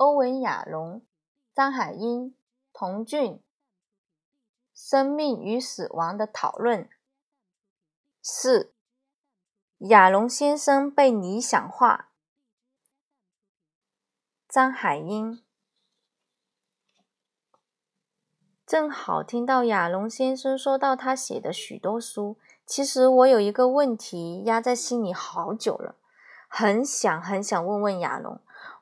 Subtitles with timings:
[0.00, 1.02] 欧文·亚龙、
[1.52, 2.34] 张海英、
[2.72, 3.38] 童俊，
[4.74, 6.88] 生命与死亡的讨论。
[8.22, 8.72] 四，
[9.80, 12.08] 亚龙先生被理想化。
[14.48, 15.42] 张海英，
[18.64, 22.38] 正好听到亚龙先生说到他写的许多书。
[22.64, 25.96] 其实我有一个问题压在心里好久了，
[26.48, 28.40] 很想很想问问亚龙。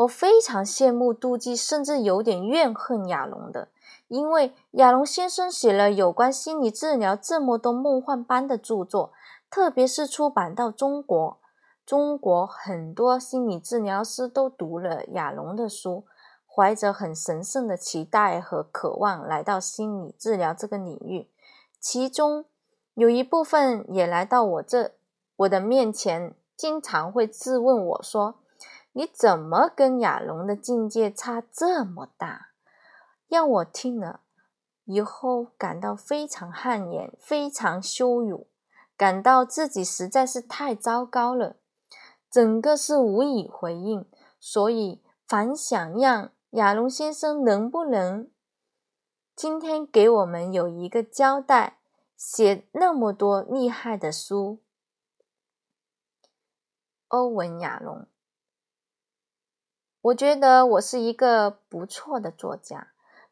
[0.00, 3.68] 我非常羡慕、妒忌，甚至有点怨恨亚龙的，
[4.08, 9.12] 因为亚龙先生写了有关心理治疗这么多梦幻般的著作，
[9.50, 11.38] 特别是出版到中国，
[11.84, 16.04] 中国很多心理治疗师都读了亚龙的书，
[16.46, 21.28] 怀着很神圣的期待和渴望来到心理治疗这个领域，
[21.78, 22.46] 其中
[22.94, 24.92] 有一部分也来到我这
[25.36, 28.36] 我的面前，经常会质问我说。
[28.92, 32.48] 你怎么跟亚龙的境界差这么大？
[33.28, 34.20] 让我听了
[34.84, 38.48] 以后感到非常汗颜，非常羞辱，
[38.96, 41.56] 感到自己实在是太糟糕了，
[42.30, 44.04] 整个是无以回应。
[44.40, 48.30] 所以，反想让亚龙先生能不能
[49.36, 51.78] 今天给我们有一个交代？
[52.16, 54.60] 写那么多厉害的书，
[57.08, 58.06] 欧文·亚龙。
[60.02, 62.88] 我觉得我是一个不错的作家，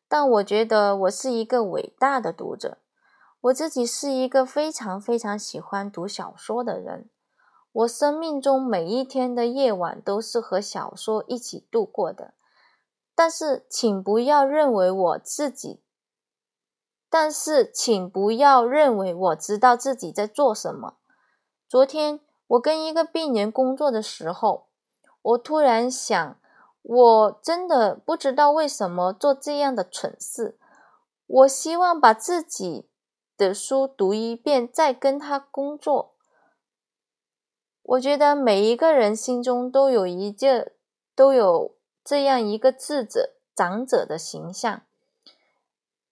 [0.06, 2.76] 但我觉得我是一个伟大的读者。
[3.40, 7.08] 我自己是一个非常非常喜欢读小说的人。
[7.72, 12.34] 我生命中每一天的夜晚都是和小说一起度过的。
[13.14, 15.80] 但是，请不要认为我自己，
[17.08, 20.98] 但是请不要认为我知道自己在做什么。
[21.66, 24.66] 昨天我跟一个病人工作的时候，
[25.22, 26.36] 我突然想。
[26.88, 30.58] 我真的不知道为什么做这样的蠢事。
[31.26, 32.88] 我希望把自己
[33.36, 36.14] 的书读一遍，再跟他工作。
[37.82, 40.72] 我觉得每一个人心中都有一件，
[41.14, 44.80] 都有这样一个智者、长者的形象。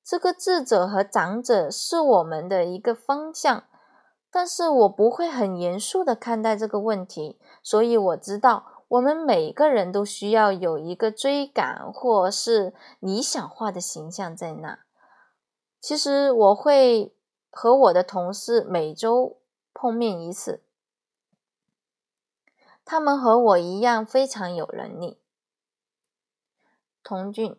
[0.05, 3.65] 这个智者和长者是我们的一个方向，
[4.31, 8.76] 但是我不会很严肃的看待这个问题，所以我知道。
[8.89, 14.81] 我们每个人都需要有一个追赶或是理想化的形象在那。
[15.81, 17.15] 其实我会
[17.51, 19.39] 和我的同事每周
[19.75, 20.63] 碰面一次，
[22.85, 25.19] 他们和我一样非常有能力。
[27.03, 27.57] 童俊，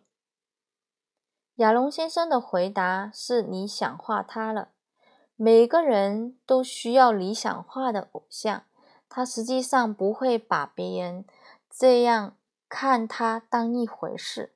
[1.56, 4.70] 亚龙先生的回答是理想化他了。
[5.36, 8.64] 每个人都需要理想化的偶像。
[9.08, 11.24] 他实际上不会把别人
[11.70, 12.36] 这样
[12.68, 14.52] 看他当一回事。